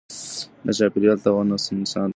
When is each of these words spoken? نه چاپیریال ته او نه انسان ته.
نه 0.65 0.71
چاپیریال 0.77 1.17
ته 1.23 1.29
او 1.35 1.41
نه 1.49 1.57
انسان 1.75 2.03
ته. 2.09 2.09